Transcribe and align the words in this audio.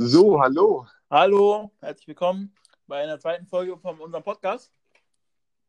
So, 0.00 0.40
hallo. 0.40 0.86
Hallo, 1.10 1.72
herzlich 1.80 2.06
willkommen 2.06 2.54
bei 2.86 3.02
einer 3.02 3.18
zweiten 3.18 3.48
Folge 3.48 3.76
von 3.76 3.98
unserem 3.98 4.22
Podcast. 4.22 4.70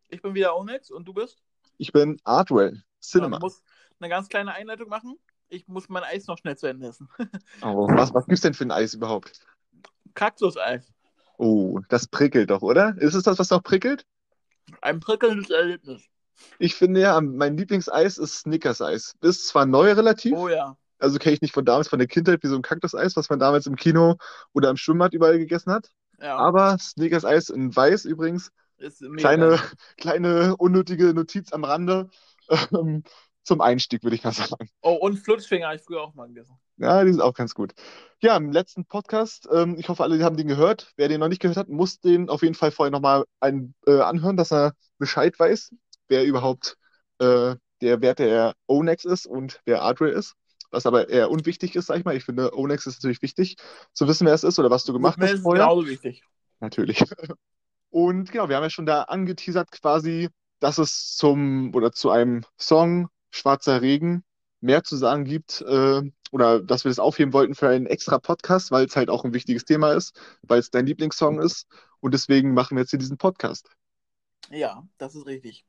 Ich 0.08 0.22
bin 0.22 0.36
wieder 0.36 0.56
Onyx 0.56 0.92
und 0.92 1.08
du 1.08 1.16
bist? 1.16 1.42
Ich 1.80 1.92
bin 1.92 2.22
Artwell, 2.26 2.84
Cinema. 3.02 3.38
Ich 3.38 3.42
muss 3.42 3.64
eine 4.00 4.08
ganz 4.08 4.30
kleine 4.30 4.54
Einleitung 4.54 4.88
machen. 4.88 5.18
Ich 5.48 5.68
muss 5.68 5.90
mein 5.90 6.04
Eis 6.04 6.28
noch 6.28 6.38
schnell 6.38 6.56
zu 6.56 6.68
Ende 6.68 6.90
essen. 6.90 7.10
Oh, 7.64 7.88
was, 7.88 8.14
was 8.14 8.28
gibt's 8.28 8.42
denn 8.42 8.54
für 8.54 8.66
ein 8.66 8.72
Eis 8.72 8.94
überhaupt? 8.94 9.48
Kaktuseis. 10.14 10.94
Oh, 11.40 11.80
das 11.90 12.06
prickelt 12.06 12.52
doch, 12.52 12.62
oder? 12.62 12.96
Ist 13.00 13.16
es 13.16 13.24
das, 13.24 13.40
was 13.40 13.50
noch 13.50 13.64
prickelt? 13.64 14.06
Ein 14.84 15.00
prickelndes 15.00 15.50
Erlebnis. 15.50 16.04
Ich 16.60 16.76
finde 16.76 17.02
ja, 17.02 17.20
mein 17.20 17.58
Lieblingseis 17.58 18.20
ist 18.20 18.42
Snickers-Eis. 18.42 19.16
Ist 19.22 19.48
zwar 19.48 19.66
neu 19.66 19.92
relativ, 19.92 20.38
Oh 20.38 20.50
ja. 20.50 20.78
Also 21.00 21.18
kenne 21.18 21.36
ich 21.36 21.42
nicht 21.42 21.54
von 21.54 21.66
damals, 21.66 21.88
von 21.88 22.00
der 22.00 22.08
Kindheit, 22.08 22.44
wie 22.44 22.48
so 22.48 22.56
ein 22.56 22.62
Kaktuseis, 22.62 23.16
was 23.16 23.30
man 23.30 23.40
damals 23.40 23.66
im 23.66 23.76
Kino 23.76 24.16
oder 24.54 24.70
im 24.70 24.78
Schwimmbad 24.78 25.14
überall 25.14 25.38
gegessen 25.38 25.72
hat. 25.72 25.90
Ja, 26.22 26.38
Aber 26.38 26.78
Snickers-Eis 26.78 27.50
in 27.50 27.76
weiß 27.76 28.06
übrigens, 28.06 28.52
kleine, 29.18 29.60
kleine 29.98 30.56
unnötige 30.58 31.14
Notiz 31.14 31.54
am 31.54 31.64
Rande, 31.64 32.10
ähm, 32.74 33.04
zum 33.44 33.62
Einstieg, 33.62 34.04
würde 34.04 34.16
ich 34.16 34.24
mal 34.24 34.32
sagen. 34.32 34.70
Oh, 34.82 34.94
und 34.94 35.18
Flutschfinger 35.18 35.68
habe 35.68 35.78
ich 35.78 35.82
früher 35.82 36.02
auch 36.04 36.14
mal 36.14 36.28
gegessen. 36.28 36.56
Ja, 36.78 37.04
die 37.04 37.12
sind 37.12 37.22
auch 37.22 37.34
ganz 37.34 37.54
gut. 37.54 37.74
Ja, 38.22 38.38
im 38.38 38.52
letzten 38.52 38.86
Podcast, 38.86 39.48
ähm, 39.52 39.76
ich 39.78 39.90
hoffe, 39.90 40.04
alle 40.04 40.24
haben 40.24 40.38
den 40.38 40.48
gehört. 40.48 40.94
Wer 40.98 41.08
den 41.08 41.20
noch 41.20 41.28
nicht 41.28 41.42
gehört 41.42 41.58
hat, 41.58 41.68
muss 41.68 42.00
den 42.00 42.30
auf 42.30 42.42
jeden 42.42 42.56
Fall 42.56 42.72
vorher 42.72 42.92
nochmal 42.92 43.26
äh, 43.42 44.00
anhören, 44.00 44.38
dass 44.38 44.52
er 44.52 44.74
Bescheid 44.98 45.38
weiß, 45.38 45.74
wer 46.08 46.26
überhaupt 46.26 46.78
äh, 47.20 47.56
der 47.82 48.02
Wert 48.02 48.20
der 48.20 48.54
Onex 48.68 49.06
ist 49.06 49.26
und 49.26 49.62
wer 49.66 49.82
Adriel 49.84 50.14
ist. 50.14 50.36
Was 50.72 50.86
aber 50.86 51.10
eher 51.10 51.32
unwichtig 51.32 51.76
ist, 51.76 51.88
sag 51.88 51.98
ich 51.98 52.06
mal. 52.06 52.16
Ich 52.16 52.26
finde, 52.26 52.56
Onex 52.56 52.86
ist 52.86 52.98
natürlich 52.98 53.22
wichtig, 53.22 53.56
zu 53.94 54.08
wissen, 54.08 54.28
wer 54.28 54.34
es 54.34 54.44
ist 54.44 54.60
oder 54.60 54.70
was 54.70 54.84
du 54.84 54.94
gemacht 54.94 55.18
hast 55.20 55.32
ist 55.32 55.42
vorher. 55.42 55.64
genauso 55.64 55.88
wichtig. 55.88 56.24
Natürlich. 56.60 57.04
Und 57.90 58.32
genau, 58.32 58.50
wir 58.50 58.56
haben 58.56 58.64
ja 58.64 58.70
schon 58.70 58.86
da 58.86 59.04
angeteasert 59.04 59.72
quasi, 59.72 60.30
dass 60.60 60.78
es 60.78 61.16
zum 61.16 61.74
oder 61.74 61.92
zu 61.92 62.12
einem 62.12 62.44
Song 62.60 63.10
Schwarzer 63.32 63.82
Regen 63.82 64.24
mehr 64.62 64.84
zu 64.84 64.98
sagen 64.98 65.24
gibt, 65.24 65.62
äh, 65.62 66.02
oder 66.32 66.60
dass 66.62 66.84
wir 66.84 66.90
das 66.90 67.00
aufheben 67.00 67.34
wollten 67.34 67.56
für 67.56 67.70
einen 67.70 67.88
extra 67.88 68.20
Podcast, 68.20 68.72
weil 68.72 68.86
es 68.86 68.96
halt 68.96 69.10
auch 69.10 69.26
ein 69.26 69.34
wichtiges 69.34 69.66
Thema 69.66 69.94
ist, 69.94 70.20
weil 70.44 70.60
es 70.60 70.70
dein 70.70 70.86
Lieblingssong 70.86 71.40
ist. 71.42 71.68
Und 72.02 72.14
deswegen 72.14 72.54
machen 72.54 72.76
wir 72.76 72.82
jetzt 72.82 72.92
hier 72.92 73.00
diesen 73.00 73.18
Podcast. 73.18 73.70
Ja, 74.50 74.84
das 74.98 75.16
ist 75.16 75.26
richtig. 75.26 75.66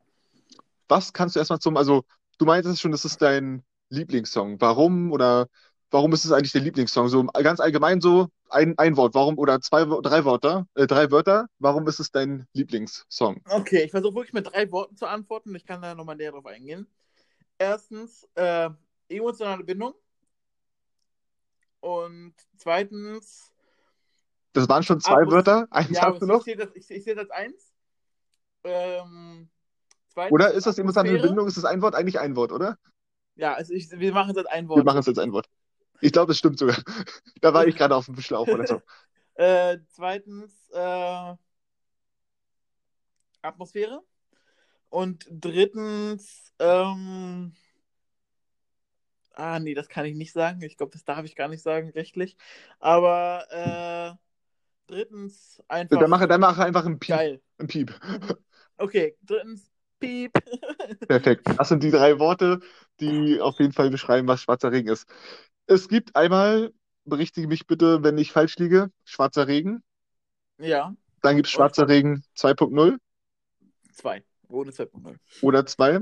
Was 0.89 1.13
kannst 1.13 1.37
du 1.37 1.41
erstmal 1.41 1.61
zum, 1.61 1.77
also 1.77 2.05
du 2.39 2.45
meintest 2.45 2.81
schon, 2.81 2.93
das 2.93 3.05
ist 3.05 3.23
dein 3.23 3.63
Lieblingssong. 3.91 4.61
Warum 4.61 5.13
oder 5.13 5.47
warum 5.91 6.13
ist 6.13 6.25
es 6.25 6.33
eigentlich 6.33 6.53
der 6.53 6.63
Lieblingssong? 6.63 7.09
So 7.09 7.25
ganz 7.25 7.61
allgemein 7.61 8.01
so 8.01 8.29
ein, 8.49 8.77
ein 8.79 8.97
Wort, 8.97 9.15
warum 9.15 9.39
oder 9.39 9.61
zwei, 9.61 9.85
drei 9.85 10.25
Wörter, 10.25 10.67
äh, 10.75 10.87
drei 10.87 11.11
Wörter, 11.11 11.47
warum 11.59 11.87
ist 11.89 12.01
es 12.01 12.11
dein 12.11 12.47
Lieblingssong? 12.53 13.43
Okay, 13.49 13.83
ich 13.85 13.91
versuche 13.91 14.15
wirklich 14.15 14.33
mit 14.33 14.47
drei 14.53 14.71
Worten 14.73 14.97
zu 14.97 15.07
antworten. 15.07 15.55
Ich 15.55 15.65
kann 15.67 15.83
da 15.83 15.95
nochmal 15.95 16.17
näher 16.17 16.33
drauf 16.33 16.47
eingehen. 16.47 16.87
Erstens, 17.59 18.29
äh, 18.37 18.71
emotionale 19.09 19.65
Bindung. 19.65 19.95
Und 21.81 22.35
zweitens, 22.57 23.53
Das 24.53 24.69
waren 24.69 24.83
schon 24.83 25.01
zwei 25.01 25.23
Atmos- 25.23 25.33
Wörter, 25.33 25.67
eins 25.71 25.91
ja, 25.91 26.07
hast 26.13 26.23
du 26.23 26.27
noch? 26.27 26.39
ich 26.41 26.45
sehe 26.45 26.57
das, 26.57 26.69
ich, 26.75 26.91
ich 26.91 27.05
sehe 27.05 27.15
das 27.15 27.31
als 27.31 27.31
eins. 27.31 27.73
Ähm, 28.65 29.49
zweitens, 30.09 30.33
Oder 30.35 30.53
ist 30.53 30.67
das 30.67 30.79
emotionale. 30.79 31.19
Bindung? 31.21 31.47
Ist 31.49 31.57
das 31.57 31.65
ein 31.65 31.81
Wort? 31.83 31.95
Eigentlich 31.95 32.21
ein 32.21 32.37
Wort, 32.37 32.53
oder? 32.53 32.77
Ja, 33.35 33.55
also 33.55 33.73
ich, 33.75 33.91
wir 33.91 34.13
machen 34.13 34.31
es 34.33 34.37
als 34.37 34.47
ein 34.49 34.69
Wir 34.69 34.69
Wort. 34.69 34.85
machen 34.85 34.99
es 35.01 35.07
jetzt 35.07 35.19
ein 35.19 35.33
Wort. 35.33 35.49
Ich 36.01 36.13
glaube, 36.13 36.29
das 36.29 36.39
stimmt 36.39 36.59
sogar. 36.59 36.77
Da 37.41 37.55
war 37.55 37.67
ich 37.67 37.75
gerade 37.77 37.97
auf 37.97 38.07
dem 38.07 38.21
Schlauch 38.21 38.51
oder 38.51 38.67
so. 38.67 38.83
Äh, 39.35 39.79
zweitens, 39.89 40.69
äh, 40.73 41.35
Atmosphäre. 43.43 44.03
Und 44.91 45.27
drittens, 45.31 46.55
ähm, 46.61 47.55
ah, 49.35 49.59
nee, 49.59 49.75
das 49.75 49.89
kann 49.89 50.07
ich 50.07 50.15
nicht 50.17 50.33
sagen. 50.33 50.63
Ich 50.63 50.77
glaube, 50.77 50.93
das 50.93 51.05
darf 51.05 51.25
ich 51.25 51.37
gar 51.37 51.49
nicht 51.49 51.63
sagen, 51.63 51.91
rechtlich. 51.91 52.37
Aber 52.79 54.19
äh, 54.19 54.93
drittens 54.93 55.63
einfach 55.69 56.01
Dann 56.01 56.11
mache, 56.11 56.29
dann 56.29 56.41
mache 56.41 56.65
einfach 56.65 56.87
einen 56.87 56.99
Piep. 56.99 57.17
geil. 57.17 57.43
Einen 57.59 57.69
Piep. 57.69 58.01
Okay, 58.79 59.17
drittens, 59.23 59.71
Piep. 60.01 60.33
Perfekt. 61.09 61.47
Das 61.59 61.69
sind 61.69 61.83
die 61.83 61.91
drei 61.91 62.19
Worte, 62.19 62.61
die 63.01 63.41
auf 63.41 63.59
jeden 63.59 63.73
Fall 63.73 63.91
beschreiben, 63.91 64.29
was 64.29 64.43
schwarzer 64.43 64.73
Regen 64.73 64.89
ist. 64.89 65.09
Es 65.67 65.89
gibt 65.89 66.17
einmal, 66.17 66.73
berichtige 67.05 67.49
mich 67.49 67.67
bitte, 67.67 68.03
wenn 68.03 68.19
ich 68.19 68.33
falsch 68.33 68.57
liege, 68.59 68.91
schwarzer 69.05 69.47
Regen. 69.47 69.83
ja, 70.59 70.95
Dann 71.23 71.37
gibt 71.37 71.47
es 71.47 71.53
schwarzer 71.53 71.89
Regen 71.89 72.23
2.0 72.37 72.99
zwei. 73.93 74.25
Ohne 74.49 74.73
2.0. 74.73 75.17
oder 75.43 75.65
2. 75.67 76.01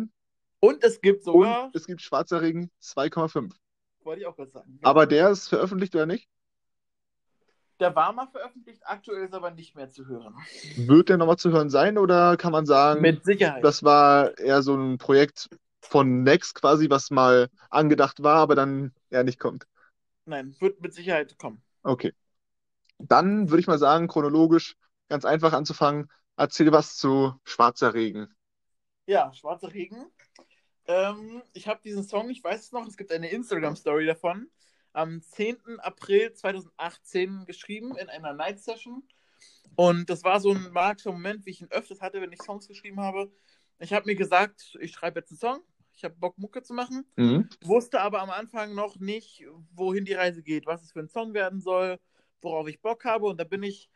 Und 0.60 0.82
es 0.82 1.00
gibt 1.00 1.22
sogar, 1.24 1.66
Und 1.66 1.76
es 1.76 1.86
gibt 1.86 2.00
schwarzer 2.02 2.40
Regen 2.40 2.70
2,5. 2.80 3.54
wollte 4.02 4.22
ich 4.22 4.26
auch 4.26 4.36
gerade 4.36 4.50
sagen. 4.50 4.78
Aber 4.82 5.06
der 5.06 5.30
ist 5.30 5.48
veröffentlicht 5.48 5.94
oder 5.94 6.06
nicht? 6.06 6.28
Der 7.80 7.94
war 7.94 8.12
mal 8.12 8.26
veröffentlicht, 8.26 8.80
aktuell 8.84 9.24
ist 9.24 9.34
aber 9.34 9.52
nicht 9.52 9.76
mehr 9.76 9.88
zu 9.88 10.06
hören. 10.06 10.34
Wird 10.76 11.10
der 11.10 11.16
nochmal 11.16 11.36
zu 11.36 11.52
hören 11.52 11.70
sein 11.70 11.96
oder 11.96 12.36
kann 12.36 12.50
man 12.50 12.66
sagen, 12.66 13.02
Mit 13.02 13.24
Sicherheit. 13.24 13.62
das 13.62 13.84
war 13.84 14.36
eher 14.36 14.62
so 14.62 14.74
ein 14.74 14.98
Projekt 14.98 15.48
von 15.80 16.22
Next 16.22 16.54
quasi, 16.54 16.90
was 16.90 17.10
mal 17.10 17.48
angedacht 17.70 18.22
war, 18.22 18.36
aber 18.36 18.54
dann 18.54 18.92
eher 19.10 19.24
nicht 19.24 19.38
kommt? 19.38 19.66
Nein, 20.24 20.54
wird 20.60 20.80
mit 20.80 20.92
Sicherheit 20.92 21.38
kommen. 21.38 21.62
Okay. 21.82 22.12
Dann 22.98 23.48
würde 23.48 23.60
ich 23.60 23.66
mal 23.66 23.78
sagen, 23.78 24.08
chronologisch 24.08 24.76
ganz 25.08 25.24
einfach 25.24 25.52
anzufangen. 25.52 26.10
Erzähl 26.36 26.70
was 26.72 26.96
zu 26.96 27.34
Schwarzer 27.44 27.94
Regen. 27.94 28.28
Ja, 29.06 29.32
Schwarzer 29.32 29.72
Regen. 29.72 30.06
Ähm, 30.86 31.42
ich 31.52 31.68
habe 31.68 31.80
diesen 31.82 32.04
Song, 32.04 32.30
ich 32.30 32.42
weiß 32.42 32.60
es 32.60 32.72
noch, 32.72 32.86
es 32.86 32.96
gibt 32.96 33.12
eine 33.12 33.30
Instagram-Story 33.30 34.06
davon, 34.06 34.50
am 34.92 35.22
10. 35.22 35.80
April 35.80 36.32
2018 36.32 37.44
geschrieben 37.44 37.96
in 37.96 38.08
einer 38.08 38.32
Night 38.32 38.60
Session. 38.60 39.02
Und 39.76 40.10
das 40.10 40.24
war 40.24 40.40
so 40.40 40.52
ein 40.52 40.72
magischer 40.72 41.12
Moment, 41.12 41.46
wie 41.46 41.50
ich 41.50 41.60
ihn 41.60 41.70
öfters 41.70 42.00
hatte, 42.00 42.20
wenn 42.20 42.32
ich 42.32 42.42
Songs 42.42 42.66
geschrieben 42.66 43.00
habe. 43.00 43.30
Ich 43.80 43.92
habe 43.92 44.06
mir 44.06 44.16
gesagt, 44.16 44.76
ich 44.80 44.92
schreibe 44.92 45.20
jetzt 45.20 45.30
einen 45.30 45.38
Song, 45.38 45.60
ich 45.94 46.04
habe 46.04 46.14
Bock, 46.16 46.36
Mucke 46.38 46.62
zu 46.62 46.74
machen, 46.74 47.04
Mhm. 47.16 47.48
wusste 47.62 48.00
aber 48.00 48.20
am 48.20 48.30
Anfang 48.30 48.74
noch 48.74 48.96
nicht, 48.98 49.44
wohin 49.72 50.04
die 50.04 50.14
Reise 50.14 50.42
geht, 50.42 50.66
was 50.66 50.82
es 50.82 50.92
für 50.92 51.00
ein 51.00 51.08
Song 51.08 51.34
werden 51.34 51.60
soll, 51.60 51.98
worauf 52.40 52.68
ich 52.68 52.80
Bock 52.80 53.04
habe. 53.04 53.26
Und 53.26 53.38
da 53.38 53.44
bin 53.44 53.62
ich 53.62 53.90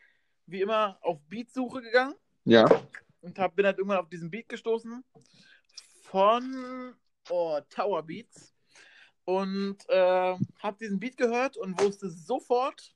wie 0.47 0.61
immer 0.61 0.99
auf 1.01 1.21
Beatsuche 1.29 1.83
gegangen 1.83 2.15
Ja. 2.45 2.67
und 3.21 3.39
hab, 3.39 3.57
bin 3.57 3.67
halt 3.67 3.79
irgendwann 3.79 3.99
auf 3.99 4.09
diesen 4.09 4.31
Beat 4.31 4.49
gestoßen 4.49 5.05
von 6.03 6.95
oh, 7.31 7.61
Tower 7.69 8.03
Beats 8.03 8.53
und 9.25 9.79
äh, 9.89 10.37
habe 10.59 10.77
diesen 10.81 10.99
Beat 10.99 11.17
gehört 11.17 11.57
und 11.57 11.81
wusste 11.81 12.11
sofort, 12.11 12.95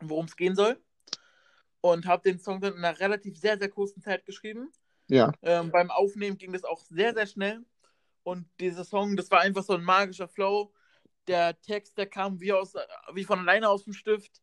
worum 0.00 0.26
es 0.26 0.36
gehen 0.36 0.54
soll 0.54 0.80
und 1.80 2.06
habe 2.06 2.22
den 2.22 2.38
Song 2.38 2.60
dann 2.60 2.74
in 2.74 2.84
einer 2.84 2.98
relativ 2.98 3.36
sehr, 3.38 3.58
sehr 3.58 3.68
kurzen 3.68 4.00
Zeit 4.00 4.24
geschrieben. 4.24 4.72
Ja. 5.08 5.32
Ähm, 5.42 5.70
beim 5.70 5.90
Aufnehmen 5.90 6.38
ging 6.38 6.52
das 6.52 6.64
auch 6.64 6.80
sehr, 6.80 7.14
sehr 7.14 7.26
schnell 7.26 7.64
und 8.22 8.46
dieser 8.58 8.84
Song, 8.84 9.16
das 9.16 9.30
war 9.30 9.40
einfach 9.40 9.62
so 9.62 9.74
ein 9.74 9.84
magischer 9.84 10.28
Flow. 10.28 10.72
Der 11.26 11.60
Text, 11.60 11.96
der 11.98 12.06
kam 12.06 12.40
wie, 12.40 12.52
aus, 12.52 12.74
wie 13.14 13.24
von 13.24 13.38
alleine 13.40 13.68
aus 13.68 13.84
dem 13.84 13.92
Stift. 13.92 14.42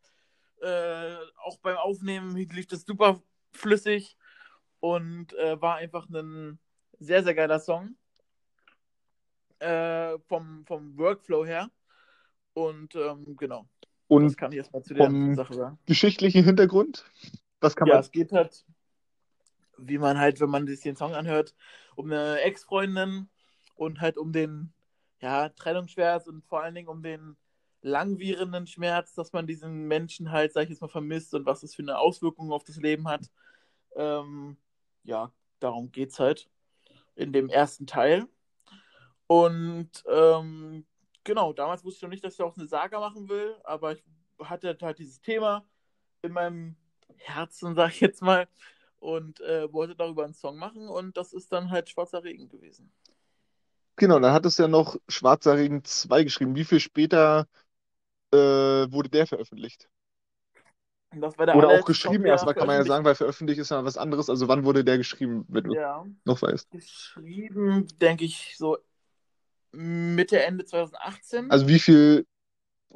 Äh, 0.62 1.16
auch 1.44 1.58
beim 1.62 1.78
Aufnehmen 1.78 2.36
lief 2.36 2.68
das 2.68 2.84
super 2.84 3.22
flüssig 3.52 4.18
und 4.80 5.34
äh, 5.34 5.60
war 5.62 5.76
einfach 5.78 6.08
ein 6.10 6.60
sehr, 7.00 7.24
sehr 7.24 7.34
geiler 7.34 7.60
Song. 7.60 7.96
Äh, 9.60 10.18
vom, 10.28 10.66
vom 10.66 10.98
Workflow 10.98 11.46
her. 11.46 11.70
Und 12.54 12.96
ähm, 12.96 13.36
genau, 13.38 13.68
das 13.84 13.90
Und 14.08 14.38
kann 14.38 14.52
ich 14.52 14.58
erstmal 14.58 14.84
zu 14.84 14.94
der 14.96 15.36
Sache 15.36 15.54
sagen. 15.54 15.80
geschichtlichen 15.86 16.44
Hintergrund? 16.44 17.06
Was 17.60 17.76
kann 17.76 17.88
Ja, 17.88 17.96
man. 17.96 18.02
es 18.02 18.12
geht 18.12 18.32
halt, 18.32 18.66
wie 19.88 19.98
man 19.98 20.20
halt, 20.20 20.40
wenn 20.40 20.50
man 20.50 20.68
sich 20.68 20.82
den 20.82 20.96
Song 20.96 21.14
anhört, 21.14 21.56
um 21.96 22.06
eine 22.12 22.42
Ex-Freundin 22.42 23.30
und 23.76 24.02
halt 24.02 24.18
um 24.18 24.32
den 24.32 24.74
ja, 25.22 25.50
Trennungsschmerz 25.50 26.28
und 26.28 26.46
vor 26.46 26.64
allen 26.64 26.76
Dingen 26.76 26.88
um 26.88 27.04
den 27.04 27.38
langwierenden 27.82 28.68
Schmerz, 28.68 29.14
dass 29.14 29.34
man 29.34 29.48
diesen 29.48 29.88
Menschen 29.88 30.32
halt, 30.32 30.54
sag 30.54 30.64
ich 30.64 30.70
jetzt 30.70 30.82
mal, 30.82 30.88
vermisst 30.88 31.34
und 31.34 31.46
was 31.46 31.64
es 31.64 31.76
für 31.76 31.82
eine 31.82 31.98
Auswirkung 31.98 32.52
auf 32.52 32.64
das 32.64 32.78
Leben 32.78 33.08
hat. 33.08 33.30
Ähm, 33.96 34.58
ja, 35.04 35.32
darum 35.60 35.92
geht's 35.92 36.20
halt 36.20 36.50
in 37.16 37.34
dem 37.34 37.50
ersten 37.50 37.88
Teil. 37.88 38.28
Und 39.28 40.04
ähm, 40.08 40.86
genau, 41.24 41.54
damals 41.54 41.84
wusste 41.84 41.98
ich 41.98 42.04
noch 42.04 42.10
nicht, 42.10 42.24
dass 42.24 42.34
ich 42.36 42.42
auch 42.42 42.58
eine 42.58 42.68
Saga 42.68 43.00
machen 43.00 43.30
will, 43.30 43.56
aber 43.64 43.94
ich 43.94 44.04
hatte 44.40 44.78
halt 44.82 45.00
dieses 45.00 45.22
Thema 45.22 45.66
in 46.22 46.34
meinem 46.34 46.76
Herzen, 47.18 47.76
sag 47.76 47.92
ich 47.92 48.02
jetzt 48.02 48.22
mal, 48.22 48.48
und 49.02 49.42
äh, 49.42 49.72
wollte 49.74 49.96
darüber 49.98 50.26
einen 50.26 50.36
Song 50.36 50.58
machen 50.58 50.90
und 50.90 51.18
das 51.18 51.34
ist 51.34 51.52
dann 51.54 51.72
halt 51.72 51.90
Schwarzer 51.90 52.24
Regen 52.24 52.50
gewesen. 52.50 52.94
Genau, 53.98 54.20
dann 54.20 54.34
hattest 54.34 54.58
du 54.60 54.64
ja 54.64 54.68
noch 54.68 54.98
Schwarzer 55.08 55.58
Regen 55.58 55.84
2 55.84 56.24
geschrieben. 56.24 56.56
Wie 56.56 56.66
viel 56.66 56.80
später 56.80 57.48
äh, 58.34 58.38
wurde 58.38 59.10
der 59.10 59.28
veröffentlicht? 59.28 59.90
Das 61.14 61.38
war 61.38 61.46
der 61.46 61.58
Oder 61.58 61.70
auch 61.70 61.86
geschrieben 61.86 62.26
erstmal, 62.26 62.56
kann 62.56 62.68
man 62.68 62.78
ja 62.78 62.86
sagen, 62.86 63.04
weil 63.06 63.16
veröffentlicht 63.16 63.60
ist 63.60 63.72
ja 63.72 63.84
was 63.86 63.98
anderes. 63.98 64.30
Also 64.30 64.48
wann 64.48 64.64
wurde 64.66 64.84
der 64.84 64.98
geschrieben, 64.98 65.46
wenn 65.50 65.66
du 65.66 65.76
Ja, 65.76 66.06
noch 66.26 66.42
weißt? 66.42 66.68
geschrieben, 66.72 67.88
denke 68.00 68.26
ich, 68.26 68.58
so 68.58 68.78
Mitte, 69.74 70.44
Ende 70.44 70.66
2018. 70.66 71.50
Also 71.50 71.68
wie 71.68 71.80
viel 71.80 72.26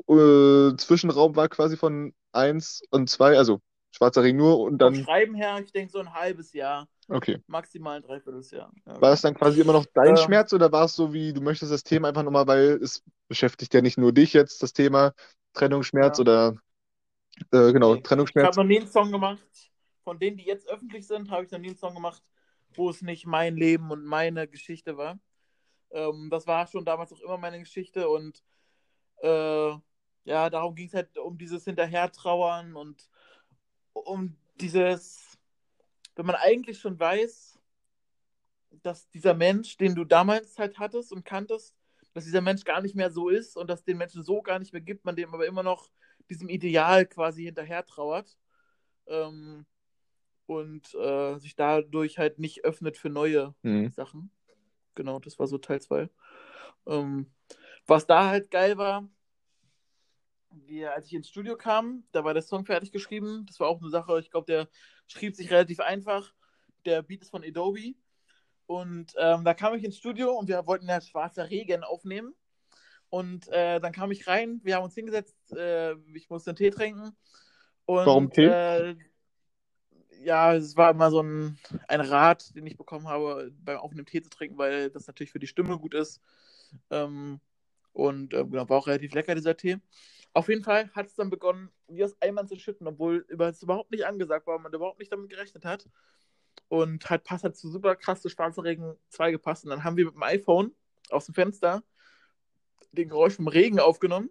äh, 0.09 0.75
Zwischenraum 0.77 1.35
war 1.35 1.49
quasi 1.49 1.77
von 1.77 2.13
1 2.33 2.83
und 2.91 3.09
2? 3.09 3.37
Also 3.37 3.61
Schwarzer 3.95 4.23
Ring 4.23 4.35
nur 4.35 4.59
und 4.59 4.71
Vom 4.71 4.93
dann, 4.93 4.95
Schreiben 5.03 5.35
her, 5.35 5.59
ich 5.63 5.71
denke 5.71 5.91
so 5.91 5.99
ein 5.99 6.13
halbes 6.13 6.51
Jahr, 6.51 6.87
okay. 7.07 7.41
maximal 7.47 7.95
ein 7.97 8.03
Dreivierteljahr. 8.03 8.71
Ja, 8.85 9.01
War 9.01 9.13
es 9.13 9.21
dann 9.21 9.33
quasi 9.33 9.61
immer 9.61 9.71
noch 9.73 9.85
dein 9.93 10.15
Äh. 10.15 10.17
Schmerz 10.17 10.51
oder 10.51 10.71
war 10.71 10.85
es 10.85 10.95
so 10.95 11.13
wie, 11.13 11.31
du 11.31 11.39
möchtest 11.41 11.71
das 11.71 11.83
Thema 11.83 12.09
einfach 12.09 12.23
nochmal, 12.23 12.45
weil 12.45 12.79
es 12.83 13.03
beschäftigt 13.29 13.73
ja 13.73 13.81
nicht 13.81 13.97
nur 13.97 14.11
dich 14.11 14.33
jetzt, 14.33 14.61
das 14.61 14.73
Thema 14.73 15.13
Trennungsschmerz 15.53 16.17
Ja. 16.17 16.21
oder 16.21 16.55
äh, 17.51 17.71
genau. 17.71 17.95
Ich 17.95 18.03
Trennungsschmerz? 18.03 18.47
habe 18.47 18.57
noch 18.57 18.63
nie 18.65 18.79
einen 18.79 18.87
Song 18.89 19.11
gemacht, 19.11 19.47
von 20.03 20.19
denen, 20.19 20.37
die 20.37 20.45
jetzt 20.45 20.67
öffentlich 20.69 21.07
sind, 21.07 21.31
habe 21.31 21.45
ich 21.45 21.51
noch 21.51 21.59
nie 21.59 21.69
einen 21.69 21.77
Song 21.77 21.93
gemacht, 21.95 22.21
wo 22.73 22.89
es 22.89 23.01
nicht 23.01 23.25
mein 23.25 23.55
Leben 23.55 23.91
und 23.91 24.03
meine 24.03 24.47
Geschichte 24.49 24.97
war. 24.97 25.17
Ähm, 25.91 26.27
das 26.29 26.45
war 26.47 26.67
schon 26.67 26.83
damals 26.83 27.13
auch 27.13 27.21
immer 27.21 27.37
meine 27.37 27.59
Geschichte 27.59 28.09
und 28.09 28.43
äh, 29.21 29.69
ja, 30.25 30.49
darum 30.49 30.75
ging 30.75 30.87
es 30.87 30.93
halt 30.93 31.17
um 31.17 31.37
dieses 31.37 31.63
Hinterhertrauern 31.63 32.75
und 32.75 33.07
um 33.95 34.35
dieses, 34.59 35.37
wenn 36.15 36.25
man 36.25 36.35
eigentlich 36.35 36.79
schon 36.79 36.99
weiß, 36.99 37.59
dass 38.83 39.09
dieser 39.09 39.33
Mensch, 39.33 39.77
den 39.77 39.95
du 39.95 40.03
damals 40.03 40.57
halt 40.59 40.77
hattest 40.77 41.11
und 41.11 41.25
kanntest, 41.25 41.75
dass 42.13 42.25
dieser 42.25 42.41
Mensch 42.41 42.63
gar 42.63 42.81
nicht 42.81 42.95
mehr 42.95 43.11
so 43.11 43.29
ist 43.29 43.57
und 43.57 43.69
dass 43.69 43.83
den 43.83 43.97
Menschen 43.97 44.23
so 44.23 44.41
gar 44.41 44.59
nicht 44.59 44.73
mehr 44.73 44.81
gibt, 44.81 45.05
man 45.05 45.15
dem 45.15 45.33
aber 45.33 45.45
immer 45.45 45.63
noch 45.63 45.89
diesem 46.29 46.49
Ideal 46.49 47.05
quasi 47.05 47.43
hinterher 47.43 47.85
trauert 47.85 48.37
ähm, 49.07 49.65
und 50.45 50.93
äh, 50.95 51.37
sich 51.39 51.55
dadurch 51.55 52.17
halt 52.17 52.39
nicht 52.39 52.63
öffnet 52.63 52.97
für 52.97 53.09
neue 53.09 53.53
Mhm. 53.63 53.91
Sachen. 53.91 54.31
Genau, 54.95 55.19
das 55.19 55.37
war 55.39 55.47
so 55.47 55.57
Teil 55.57 55.81
2. 55.81 56.09
Ähm, 56.87 57.31
was 57.85 58.07
da 58.07 58.27
halt 58.27 58.49
geil 58.51 58.77
war, 58.77 59.07
wir, 60.65 60.93
als 60.93 61.07
ich 61.07 61.13
ins 61.13 61.29
Studio 61.29 61.55
kam, 61.55 62.03
da 62.11 62.23
war 62.23 62.33
der 62.33 62.43
Song 62.43 62.65
fertig 62.65 62.91
geschrieben. 62.91 63.45
Das 63.47 63.59
war 63.59 63.67
auch 63.67 63.81
eine 63.81 63.89
Sache, 63.89 64.19
ich 64.19 64.31
glaube, 64.31 64.45
der 64.45 64.67
schrieb 65.07 65.35
sich 65.35 65.51
relativ 65.51 65.79
einfach. 65.79 66.33
Der 66.85 67.01
Beat 67.01 67.21
ist 67.21 67.31
von 67.31 67.43
Adobe. 67.43 67.95
Und 68.67 69.13
ähm, 69.17 69.43
da 69.43 69.53
kam 69.53 69.75
ich 69.75 69.83
ins 69.83 69.97
Studio 69.97 70.31
und 70.33 70.47
wir 70.47 70.65
wollten 70.65 70.89
ja 70.89 71.01
Schwarzer 71.01 71.49
Regen 71.49 71.83
aufnehmen. 71.83 72.33
Und 73.09 73.47
äh, 73.49 73.79
dann 73.79 73.91
kam 73.91 74.11
ich 74.11 74.27
rein, 74.27 74.59
wir 74.63 74.75
haben 74.75 74.83
uns 74.83 74.95
hingesetzt, 74.95 75.37
äh, 75.53 75.93
ich 76.13 76.29
musste 76.29 76.51
einen 76.51 76.57
Tee 76.57 76.71
trinken. 76.71 77.15
Und, 77.85 78.05
Warum 78.05 78.31
Tee? 78.31 78.45
Äh, 78.45 78.95
ja, 80.23 80.55
es 80.55 80.75
war 80.75 80.89
immer 80.89 81.11
so 81.11 81.21
ein, 81.21 81.59
ein 81.87 82.01
Rat, 82.01 82.55
den 82.55 82.65
ich 82.65 82.77
bekommen 82.77 83.07
habe, 83.07 83.51
beim 83.63 83.77
Aufnehmen 83.77 84.07
Tee 84.07 84.21
zu 84.21 84.29
trinken, 84.29 84.57
weil 84.57 84.89
das 84.89 85.05
natürlich 85.07 85.31
für 85.31 85.39
die 85.39 85.47
Stimme 85.47 85.77
gut 85.77 85.93
ist. 85.93 86.19
Ähm, 86.89 87.39
und 87.93 88.33
äh, 88.33 88.43
genau, 88.43 88.67
war 88.67 88.77
auch 88.77 88.87
relativ 88.87 89.13
lecker, 89.13 89.35
dieser 89.35 89.55
Tee. 89.55 89.77
Auf 90.35 90.49
jeden 90.49 90.63
Fall 90.63 90.89
hat 90.93 91.07
es 91.07 91.15
dann 91.15 91.29
begonnen, 91.29 91.69
wie 91.87 92.03
aus 92.03 92.13
Eimern 92.19 92.45
zu 92.45 92.57
schütten, 92.57 92.85
obwohl 92.87 93.25
es 93.39 93.63
überhaupt 93.63 93.91
nicht 93.91 94.05
angesagt 94.05 94.45
war, 94.47 94.59
man 94.59 94.73
überhaupt 94.73 94.99
nicht 94.99 95.09
damit 95.09 95.29
gerechnet 95.29 95.63
hat. 95.63 95.87
Und 96.67 97.09
halt 97.09 97.23
passt 97.23 97.45
halt 97.45 97.55
zu 97.55 97.69
super 97.69 97.95
krass 97.95 98.21
zu 98.21 98.27
Schwarzer 98.27 98.65
Regen 98.65 98.97
2 99.07 99.31
gepasst. 99.31 99.63
Und 99.63 99.69
dann 99.69 99.85
haben 99.85 99.95
wir 99.95 100.03
mit 100.05 100.15
dem 100.15 100.23
iPhone 100.23 100.75
aus 101.09 101.27
dem 101.27 101.35
Fenster 101.35 101.83
den 102.91 103.07
Geräusch 103.07 103.35
vom 103.35 103.47
Regen 103.47 103.79
aufgenommen 103.79 104.29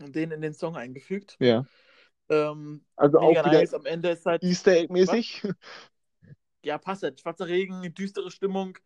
und 0.00 0.16
den 0.16 0.32
in 0.32 0.40
den 0.40 0.54
Song 0.54 0.76
eingefügt. 0.76 1.36
Ja. 1.38 1.64
Ähm, 2.28 2.84
Also 2.96 3.20
auch 3.20 3.30
wieder 3.30 3.46
nice. 3.46 3.74
Am 3.74 3.86
Ende 3.86 4.10
ist 4.10 4.26
halt, 4.26 4.42
Easter 4.42 4.72
Egg-mäßig. 4.72 5.46
ja, 6.64 6.78
passt 6.78 7.04
halt. 7.04 7.20
Schwarzer 7.20 7.46
Regen, 7.46 7.94
düstere 7.94 8.32
Stimmung. 8.32 8.76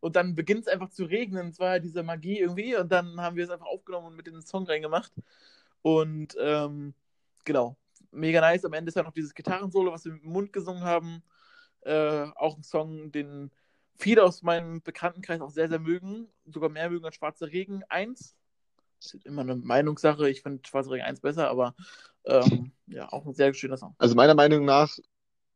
Und 0.00 0.16
dann 0.16 0.34
beginnt 0.34 0.62
es 0.62 0.68
einfach 0.68 0.90
zu 0.90 1.04
regnen. 1.04 1.48
Es 1.48 1.58
war 1.58 1.70
halt 1.70 1.84
diese 1.84 2.02
Magie 2.02 2.38
irgendwie. 2.38 2.76
Und 2.76 2.90
dann 2.90 3.20
haben 3.20 3.36
wir 3.36 3.44
es 3.44 3.50
einfach 3.50 3.66
aufgenommen 3.66 4.08
und 4.08 4.16
mit 4.16 4.26
in 4.26 4.34
den 4.34 4.42
Song 4.42 4.66
reingemacht. 4.66 5.12
Und 5.82 6.36
ähm, 6.40 6.94
genau, 7.44 7.76
mega 8.10 8.40
nice. 8.40 8.64
Am 8.64 8.72
Ende 8.72 8.88
ist 8.88 8.96
ja 8.96 9.02
noch 9.02 9.12
dieses 9.12 9.34
Gitarrensolo, 9.34 9.92
was 9.92 10.04
wir 10.04 10.12
mit 10.12 10.22
dem 10.22 10.32
Mund 10.32 10.52
gesungen 10.52 10.84
haben. 10.84 11.22
Äh, 11.82 12.26
auch 12.34 12.56
ein 12.56 12.62
Song, 12.62 13.12
den 13.12 13.50
viele 13.96 14.24
aus 14.24 14.42
meinem 14.42 14.82
Bekanntenkreis 14.82 15.40
auch 15.40 15.50
sehr, 15.50 15.68
sehr 15.68 15.78
mögen. 15.78 16.28
Sogar 16.46 16.68
mehr 16.68 16.90
mögen 16.90 17.04
als 17.04 17.16
Schwarzer 17.16 17.46
Regen 17.46 17.82
1. 17.88 18.36
Das 19.00 19.14
ist 19.14 19.26
immer 19.26 19.42
eine 19.42 19.56
Meinungssache. 19.56 20.28
Ich 20.28 20.42
finde 20.42 20.66
Schwarzer 20.66 20.90
Regen 20.90 21.04
1 21.04 21.20
besser, 21.20 21.48
aber 21.48 21.74
ähm, 22.24 22.72
ja, 22.86 23.12
auch 23.12 23.26
ein 23.26 23.34
sehr 23.34 23.52
schöner 23.54 23.76
Song. 23.76 23.94
Also 23.98 24.14
meiner 24.14 24.34
Meinung 24.34 24.64
nach 24.64 24.96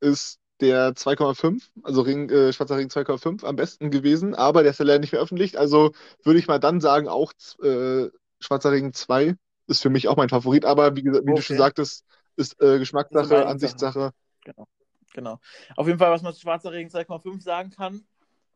ist 0.00 0.39
der 0.60 0.94
2,5, 0.94 1.70
also 1.82 2.02
Ring, 2.02 2.28
äh, 2.30 2.52
Schwarzer 2.52 2.76
Ring 2.76 2.88
2,5 2.90 3.44
am 3.44 3.56
besten 3.56 3.90
gewesen, 3.90 4.34
aber 4.34 4.62
der 4.62 4.72
ist 4.72 4.78
ja 4.78 4.84
leider 4.84 5.00
nicht 5.00 5.10
veröffentlicht. 5.10 5.56
Also 5.56 5.92
würde 6.22 6.38
ich 6.38 6.46
mal 6.46 6.58
dann 6.58 6.80
sagen, 6.80 7.08
auch 7.08 7.32
äh, 7.62 8.08
Schwarzer 8.40 8.72
Ring 8.72 8.92
2 8.92 9.34
ist 9.66 9.82
für 9.82 9.90
mich 9.90 10.08
auch 10.08 10.16
mein 10.16 10.28
Favorit, 10.28 10.64
aber 10.64 10.96
wie, 10.96 11.04
wie 11.04 11.34
du 11.34 11.40
schon 11.42 11.56
Okay. 11.56 11.58
sagtest, 11.58 12.04
ist 12.36 12.60
äh, 12.60 12.78
Geschmackssache. 12.78 13.46
Ansichtssache. 13.46 14.10
Genau. 14.44 14.66
Genau. 15.12 15.38
Auf 15.76 15.86
jeden 15.86 15.98
Fall, 15.98 16.10
was 16.10 16.22
man 16.22 16.32
zu 16.34 16.40
Schwarzer 16.40 16.72
Regen 16.72 16.90
2,5 16.90 17.42
sagen 17.42 17.70
kann, 17.70 18.06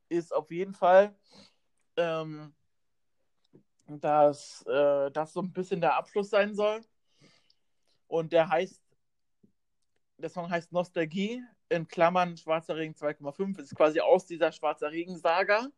ist 0.08 0.32
auf 0.32 0.50
jeden 0.50 0.74
Fall, 0.74 1.14
ähm, 1.96 2.54
dass 3.86 4.64
äh, 4.66 5.10
das 5.10 5.32
so 5.32 5.40
ein 5.40 5.52
bisschen 5.52 5.80
der 5.80 5.96
Abschluss 5.96 6.30
sein 6.30 6.54
soll. 6.54 6.80
Und 8.06 8.32
der 8.32 8.48
heißt, 8.48 8.83
der 10.18 10.30
Song 10.30 10.50
heißt 10.50 10.72
Nostalgie, 10.72 11.42
in 11.68 11.88
Klammern 11.88 12.36
Schwarzer 12.36 12.76
Regen 12.76 12.94
2,5. 12.94 13.58
Ist 13.60 13.74
quasi 13.74 14.00
aus 14.00 14.26
dieser 14.26 14.52
Schwarzer 14.52 14.90
Regen-Saga, 14.90 15.68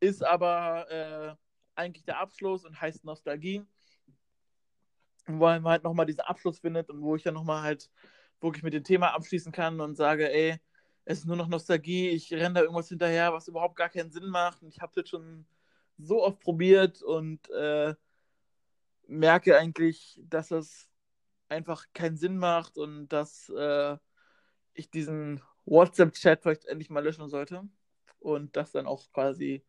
ist 0.00 0.24
aber 0.24 0.90
äh, 0.90 1.34
eigentlich 1.74 2.04
der 2.04 2.20
Abschluss 2.20 2.64
und 2.64 2.80
heißt 2.80 3.04
Nostalgie. 3.04 3.62
Wo 5.26 5.46
man 5.46 5.64
halt 5.64 5.84
nochmal 5.84 6.06
diesen 6.06 6.20
Abschluss 6.20 6.60
findet 6.60 6.88
und 6.88 7.02
wo 7.02 7.16
ich 7.16 7.24
dann 7.24 7.34
nochmal 7.34 7.62
halt 7.62 7.90
wirklich 8.40 8.62
mit 8.62 8.74
dem 8.74 8.84
Thema 8.84 9.14
abschließen 9.14 9.50
kann 9.50 9.80
und 9.80 9.96
sage, 9.96 10.30
ey, 10.32 10.60
es 11.04 11.18
ist 11.18 11.26
nur 11.26 11.36
noch 11.36 11.48
Nostalgie, 11.48 12.10
ich 12.10 12.32
renne 12.32 12.54
da 12.54 12.60
irgendwas 12.62 12.88
hinterher, 12.88 13.32
was 13.32 13.48
überhaupt 13.48 13.76
gar 13.76 13.88
keinen 13.88 14.10
Sinn 14.10 14.28
macht 14.28 14.62
und 14.62 14.68
ich 14.68 14.80
habe 14.80 14.92
das 14.94 15.08
schon 15.08 15.46
so 15.98 16.22
oft 16.22 16.40
probiert 16.40 17.02
und 17.02 17.48
äh, 17.50 17.94
merke 19.06 19.56
eigentlich, 19.56 20.20
dass 20.24 20.50
es 20.50 20.90
einfach 21.48 21.84
keinen 21.94 22.16
Sinn 22.16 22.38
macht 22.38 22.78
und 22.78 23.08
dass 23.08 23.48
äh, 23.50 23.96
ich 24.74 24.90
diesen 24.90 25.42
WhatsApp-Chat 25.64 26.42
vielleicht 26.42 26.64
endlich 26.66 26.90
mal 26.90 27.02
löschen 27.02 27.28
sollte 27.28 27.62
und 28.18 28.56
das 28.56 28.72
dann 28.72 28.86
auch 28.86 29.10
quasi 29.12 29.64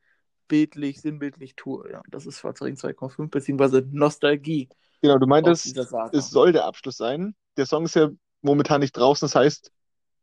bildlich, 0.47 1.01
sinnbildlich 1.01 1.55
tue. 1.55 1.91
Ja, 1.91 2.01
das 2.09 2.25
ist 2.25 2.39
Schwarzer 2.39 2.65
Ring 2.65 2.75
2,5 2.75 3.29
beziehungsweise 3.29 3.85
Nostalgie 3.91 4.69
Genau, 5.01 5.17
du 5.19 5.27
meintest, 5.27 5.77
es 6.11 6.29
soll 6.29 6.51
der 6.51 6.65
Abschluss 6.65 6.97
sein. 6.97 7.35
Der 7.55 7.65
Song 7.65 7.85
ist 7.85 7.95
ja 7.95 8.09
momentan 8.41 8.81
nicht 8.81 8.97
draußen, 8.97 9.25
das 9.25 9.35
heißt, 9.35 9.71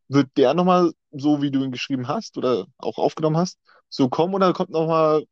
wird 0.08 0.28
der 0.36 0.54
nochmal 0.54 0.92
so, 1.12 1.42
wie 1.42 1.50
du 1.50 1.62
ihn 1.62 1.72
geschrieben 1.72 2.08
hast 2.08 2.36
oder 2.36 2.66
auch 2.78 2.98
aufgenommen 2.98 3.36
hast, 3.36 3.58
so 3.88 4.08
kommen 4.08 4.34
oder 4.34 4.52
kommt 4.52 4.70
nochmal 4.70 5.24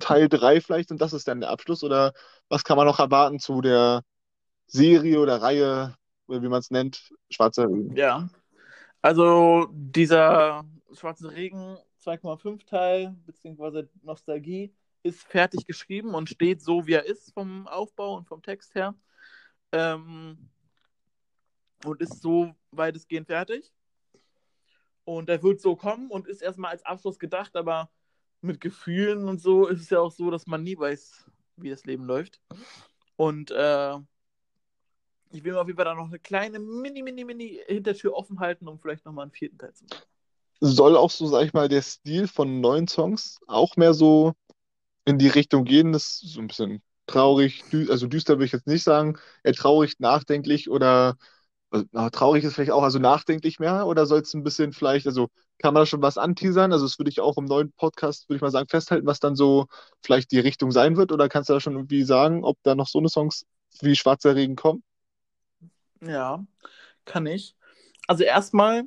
Teil 0.00 0.28
3 0.28 0.60
vielleicht 0.60 0.90
und 0.90 1.00
das 1.00 1.12
ist 1.12 1.28
dann 1.28 1.40
der 1.40 1.50
Abschluss 1.50 1.82
oder 1.82 2.12
was 2.48 2.64
kann 2.64 2.76
man 2.76 2.86
noch 2.86 2.98
erwarten 2.98 3.38
zu 3.38 3.60
der 3.60 4.02
Serie 4.74 5.20
oder 5.20 5.40
Reihe, 5.40 5.94
wie 6.26 6.40
man 6.40 6.58
es 6.58 6.70
nennt, 6.70 7.14
Schwarzer 7.30 7.68
Regen? 7.68 7.94
Ja. 7.96 8.28
Also 9.02 9.68
dieser 9.70 10.64
Schwarze 10.92 11.30
Regen 11.30 11.78
2,5 12.04 12.66
Teil, 12.66 13.16
beziehungsweise 13.24 13.88
Nostalgie, 14.02 14.74
ist 15.04 15.22
fertig 15.22 15.66
geschrieben 15.66 16.14
und 16.14 16.28
steht 16.28 16.60
so, 16.60 16.86
wie 16.86 16.94
er 16.94 17.06
ist 17.06 17.32
vom 17.34 17.68
Aufbau 17.68 18.16
und 18.16 18.26
vom 18.26 18.42
Text 18.42 18.74
her. 18.74 18.94
Ähm, 19.70 20.50
und 21.84 22.00
ist 22.00 22.20
so 22.20 22.54
weitestgehend 22.72 23.28
fertig. 23.28 23.72
Und 25.04 25.28
er 25.28 25.42
wird 25.42 25.60
so 25.60 25.76
kommen 25.76 26.10
und 26.10 26.26
ist 26.26 26.42
erstmal 26.42 26.72
als 26.72 26.84
Abschluss 26.84 27.18
gedacht, 27.18 27.54
aber 27.54 27.90
mit 28.40 28.60
Gefühlen 28.60 29.28
und 29.28 29.40
so 29.40 29.68
ist 29.68 29.82
es 29.82 29.90
ja 29.90 30.00
auch 30.00 30.10
so, 30.10 30.30
dass 30.30 30.46
man 30.46 30.64
nie 30.64 30.76
weiß, 30.76 31.30
wie 31.56 31.70
das 31.70 31.84
Leben 31.84 32.06
läuft. 32.06 32.40
Und 33.16 33.50
äh, 33.50 33.98
ich 35.32 35.44
will 35.44 35.52
mir 35.52 35.60
auf 35.60 35.66
jeden 35.66 35.76
Fall 35.76 35.84
da 35.84 35.94
noch 35.94 36.08
eine 36.08 36.18
kleine 36.18 36.58
mini, 36.58 37.02
mini, 37.02 37.24
mini 37.24 37.60
Hintertür 37.66 38.14
offen 38.14 38.40
halten, 38.40 38.68
um 38.68 38.78
vielleicht 38.78 39.04
nochmal 39.04 39.24
einen 39.24 39.32
vierten 39.32 39.58
Teil 39.58 39.72
zu 39.74 39.84
machen. 39.84 40.02
Soll 40.60 40.96
auch 40.96 41.10
so, 41.10 41.26
sag 41.26 41.44
ich 41.44 41.52
mal, 41.52 41.68
der 41.68 41.82
Stil 41.82 42.28
von 42.28 42.60
neuen 42.60 42.88
Songs 42.88 43.38
auch 43.46 43.76
mehr 43.76 43.94
so 43.94 44.32
in 45.04 45.18
die 45.18 45.28
Richtung 45.28 45.64
gehen, 45.64 45.92
das 45.92 46.22
ist 46.22 46.34
so 46.34 46.40
ein 46.40 46.46
bisschen 46.46 46.82
traurig, 47.06 47.62
dü 47.70 47.90
also 47.90 48.06
düster 48.06 48.34
würde 48.34 48.46
ich 48.46 48.52
jetzt 48.52 48.66
nicht 48.66 48.84
sagen, 48.84 49.18
eher 49.42 49.52
traurig, 49.52 49.98
nachdenklich 49.98 50.70
oder 50.70 51.16
also, 51.70 51.86
na, 51.92 52.08
traurig 52.10 52.44
ist 52.44 52.54
vielleicht 52.54 52.70
auch, 52.70 52.82
also 52.82 52.98
nachdenklich 52.98 53.58
mehr 53.58 53.86
oder 53.86 54.06
soll 54.06 54.20
es 54.20 54.32
ein 54.32 54.44
bisschen 54.44 54.72
vielleicht, 54.72 55.06
also 55.06 55.28
kann 55.58 55.74
man 55.74 55.82
da 55.82 55.86
schon 55.86 56.02
was 56.02 56.18
anteasern? 56.18 56.72
Also 56.72 56.86
das 56.86 56.98
würde 56.98 57.10
ich 57.10 57.20
auch 57.20 57.36
im 57.36 57.44
neuen 57.46 57.72
Podcast, 57.72 58.28
würde 58.28 58.36
ich 58.36 58.42
mal 58.42 58.50
sagen, 58.50 58.68
festhalten, 58.68 59.06
was 59.06 59.20
dann 59.20 59.36
so 59.36 59.66
vielleicht 60.02 60.30
die 60.32 60.38
Richtung 60.38 60.70
sein 60.70 60.96
wird 60.96 61.12
oder 61.12 61.28
kannst 61.28 61.50
du 61.50 61.54
da 61.54 61.60
schon 61.60 61.74
irgendwie 61.74 62.04
sagen, 62.04 62.44
ob 62.44 62.58
da 62.62 62.74
noch 62.74 62.88
so 62.88 62.98
eine 63.00 63.08
Songs 63.08 63.44
wie 63.80 63.96
Schwarzer 63.96 64.36
Regen 64.36 64.56
kommt? 64.56 64.84
Ja, 66.06 66.44
kann 67.04 67.26
ich. 67.26 67.56
Also 68.06 68.24
erstmal 68.24 68.84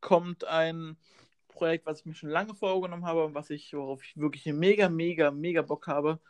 kommt 0.00 0.44
ein 0.44 0.96
Projekt, 1.48 1.86
was 1.86 2.00
ich 2.00 2.06
mir 2.06 2.14
schon 2.14 2.30
lange 2.30 2.54
vorgenommen 2.54 3.06
habe 3.06 3.24
und 3.24 3.34
was 3.34 3.50
ich, 3.50 3.72
worauf 3.74 4.02
ich 4.04 4.16
wirklich 4.16 4.46
mega, 4.46 4.88
mega, 4.88 5.30
mega 5.30 5.62
Bock 5.62 5.86
habe, 5.86 6.20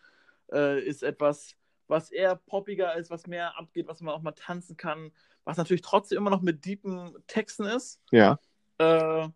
äh, 0.53 0.81
ist 0.81 1.03
etwas, 1.03 1.57
was 1.87 2.11
eher 2.11 2.37
poppiger 2.37 2.95
ist, 2.97 3.11
was 3.11 3.27
mehr 3.27 3.57
abgeht, 3.59 3.89
was 3.89 4.01
man 4.01 4.15
auch 4.15 4.23
mal 4.23 4.33
tanzen 4.33 4.77
kann, 4.77 5.13
was 5.45 5.57
natürlich 5.57 5.83
trotzdem 5.83 6.19
immer 6.19 6.31
noch 6.31 6.43
mit 6.43 6.65
deepen 6.65 7.15
Texten 7.27 7.65
ist. 7.65 8.01
Ja. 8.11 8.39
Äh, 8.79 9.29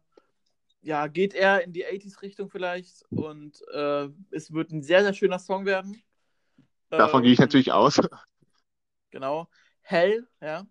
ja, 0.82 1.06
geht 1.06 1.34
eher 1.34 1.64
in 1.64 1.72
die 1.72 1.86
80s-Richtung 1.86 2.50
vielleicht 2.50 3.04
und 3.10 3.62
äh, 3.72 4.08
es 4.30 4.52
wird 4.52 4.70
ein 4.70 4.82
sehr, 4.82 5.02
sehr 5.02 5.14
schöner 5.14 5.38
Song 5.38 5.64
werden. 5.64 6.02
Davon 6.90 7.22
gehe 7.22 7.32
ich 7.32 7.38
Ähm, 7.38 7.44
natürlich 7.44 7.72
aus. 7.72 8.00
Genau. 9.10 9.48
Hell, 9.82 10.26
ja. 10.40 10.66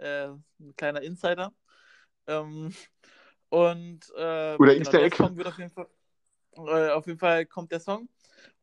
Äh, 0.00 0.28
ein 0.60 0.74
kleiner 0.76 1.02
Insider. 1.02 1.52
Ähm, 2.26 2.74
und 3.50 4.10
äh, 4.16 4.56
Oder 4.56 4.74
genau, 4.74 4.90
der. 4.90 5.10
Song 5.12 5.36
wird 5.36 5.48
auf 5.48 5.58
jeden 5.58 5.70
Fall, 5.70 5.88
äh, 6.56 6.90
auf 6.90 7.06
jeden 7.06 7.18
Fall 7.18 7.46
kommt 7.46 7.72
der 7.72 7.80
Song. 7.80 8.08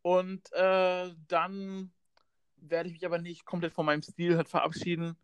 Und 0.01 0.51
äh, 0.53 1.13
dann 1.27 1.91
werde 2.56 2.89
ich 2.89 2.94
mich 2.94 3.06
aber 3.06 3.20
nicht 3.20 3.46
komplett 3.46 3.74
von 3.74 3.86
meinem 3.86 4.01
Stil 4.01 4.38
halt 4.38 4.50
verabschieden. 4.50 5.17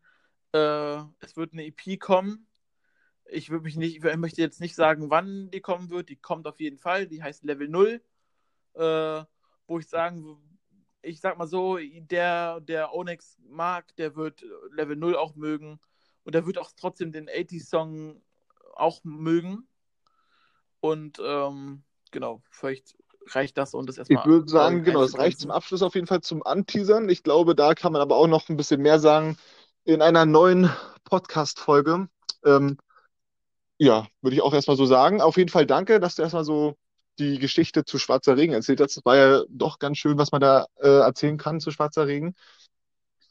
Äh, 0.51 0.97
es 1.19 1.35
wird 1.35 1.53
eine 1.53 1.65
EP 1.65 1.99
kommen. 1.99 2.47
Ich 3.25 3.49
würde 3.49 3.63
mich 3.63 3.77
nicht, 3.77 4.03
ich 4.03 4.17
möchte 4.17 4.41
jetzt 4.41 4.61
nicht 4.61 4.75
sagen, 4.75 5.09
wann 5.09 5.49
die 5.49 5.61
kommen 5.61 5.89
wird. 5.89 6.09
Die 6.09 6.17
kommt 6.17 6.45
auf 6.45 6.59
jeden 6.59 6.77
Fall. 6.77 7.07
Die 7.07 7.23
heißt 7.23 7.43
Level 7.43 7.69
0. 7.69 8.01
Äh, 8.75 9.23
wo 9.65 9.79
ich 9.79 9.87
sagen, 9.87 10.37
ich 11.01 11.21
sag 11.21 11.37
mal 11.37 11.47
so, 11.47 11.77
der, 11.79 12.59
der 12.61 12.93
Onyx 12.93 13.37
mag, 13.47 13.95
der 13.95 14.15
wird 14.15 14.45
Level 14.71 14.95
0 14.95 15.15
auch 15.15 15.35
mögen. 15.35 15.79
Und 16.23 16.35
der 16.35 16.45
wird 16.45 16.57
auch 16.57 16.71
trotzdem 16.75 17.11
den 17.11 17.29
80-Song 17.29 18.21
auch 18.75 19.03
mögen. 19.03 19.67
Und 20.79 21.21
ähm, 21.23 21.83
genau, 22.11 22.41
vielleicht 22.49 22.95
reicht 23.27 23.57
das 23.57 23.73
und 23.73 23.87
das 23.87 23.97
erstmal. 23.97 24.19
Ich 24.19 24.25
würde 24.25 24.49
sagen, 24.49 24.83
genau, 24.83 25.01
das 25.01 25.17
reicht 25.17 25.39
zum 25.39 25.51
Abschluss 25.51 25.81
auf 25.81 25.95
jeden 25.95 26.07
Fall 26.07 26.21
zum 26.21 26.43
Anteasern. 26.43 27.09
Ich 27.09 27.23
glaube, 27.23 27.55
da 27.55 27.73
kann 27.73 27.93
man 27.93 28.01
aber 28.01 28.17
auch 28.17 28.27
noch 28.27 28.49
ein 28.49 28.57
bisschen 28.57 28.81
mehr 28.81 28.99
sagen 28.99 29.37
in 29.85 30.01
einer 30.01 30.25
neuen 30.25 30.69
Podcast-Folge. 31.03 32.07
Ähm, 32.45 32.77
ja, 33.77 34.07
würde 34.21 34.35
ich 34.35 34.41
auch 34.41 34.53
erstmal 34.53 34.77
so 34.77 34.85
sagen. 34.85 35.21
Auf 35.21 35.37
jeden 35.37 35.49
Fall 35.49 35.65
danke, 35.65 35.99
dass 35.99 36.15
du 36.15 36.21
erstmal 36.21 36.45
so 36.45 36.77
die 37.19 37.37
Geschichte 37.37 37.85
zu 37.85 37.99
Schwarzer 37.99 38.37
Regen 38.37 38.53
erzählt 38.53 38.81
hast. 38.81 38.97
Das 38.97 39.05
war 39.05 39.15
ja 39.15 39.43
doch 39.49 39.79
ganz 39.79 39.97
schön, 39.97 40.17
was 40.17 40.31
man 40.31 40.41
da 40.41 40.67
äh, 40.77 40.87
erzählen 40.87 41.37
kann 41.37 41.59
zu 41.59 41.71
Schwarzer 41.71 42.07
Regen. 42.07 42.35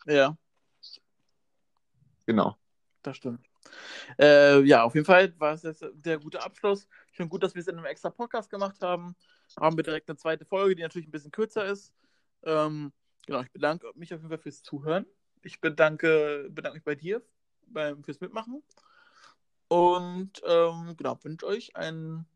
Ja, 0.06 0.36
Genau. 2.26 2.56
Das 3.02 3.16
stimmt. 3.16 3.40
Äh, 4.18 4.60
ja, 4.62 4.82
auf 4.82 4.94
jeden 4.94 5.06
Fall 5.06 5.32
war 5.38 5.54
es 5.54 5.62
jetzt 5.62 5.84
der 5.92 6.18
gute 6.18 6.42
Abschluss. 6.42 6.88
Finde 7.12 7.30
gut, 7.30 7.42
dass 7.42 7.54
wir 7.54 7.60
es 7.60 7.68
in 7.68 7.76
einem 7.76 7.86
extra 7.86 8.10
Podcast 8.10 8.50
gemacht 8.50 8.82
haben. 8.82 9.14
Haben 9.58 9.76
wir 9.76 9.84
direkt 9.84 10.08
eine 10.08 10.16
zweite 10.16 10.44
Folge, 10.44 10.76
die 10.76 10.82
natürlich 10.82 11.08
ein 11.08 11.12
bisschen 11.12 11.30
kürzer 11.30 11.64
ist. 11.66 11.92
Ähm, 12.42 12.92
genau, 13.26 13.40
ich 13.42 13.52
bedanke 13.52 13.90
mich 13.94 14.12
auf 14.12 14.20
jeden 14.20 14.30
Fall 14.30 14.38
fürs 14.38 14.62
Zuhören. 14.62 15.06
Ich 15.42 15.60
bedanke, 15.60 16.48
bedanke 16.50 16.76
mich 16.76 16.84
bei 16.84 16.94
dir 16.94 17.22
beim, 17.66 18.02
fürs 18.02 18.20
Mitmachen. 18.20 18.62
Und 19.68 20.42
ähm, 20.46 20.94
genau, 20.96 21.18
wünsche 21.22 21.46
euch 21.46 21.74
einen 21.76 22.26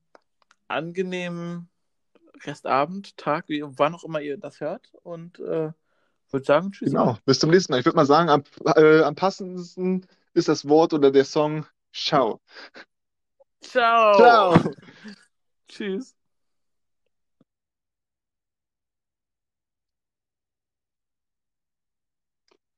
angenehmen 0.69 1.69
Restabend, 2.45 3.17
Tag, 3.17 3.49
wie, 3.49 3.63
wann 3.65 3.95
auch 3.95 4.05
immer 4.05 4.21
ihr 4.21 4.37
das 4.37 4.61
hört. 4.61 4.93
Und 5.03 5.39
äh, 5.41 5.73
würde 6.31 6.45
sagen, 6.45 6.73
tschüss. 6.73 6.91
Genau. 6.91 7.19
Bis 7.25 7.39
zum 7.39 7.51
nächsten 7.51 7.73
Mal. 7.73 7.81
Ich 7.81 7.85
würde 7.87 7.97
mal 7.97 8.07
sagen, 8.07 8.29
am, 8.29 8.45
äh, 8.77 9.03
am 9.03 9.15
passendsten 9.15 10.07
ist 10.37 10.49
das 10.49 10.69
Wort 10.69 10.93
oder 10.93 11.11
der 11.11 11.25
Song 11.25 11.67
Ciao. 11.93 12.41
Ciao. 13.63 14.15
Ciao. 14.17 14.75
Tschüss. 15.69 16.15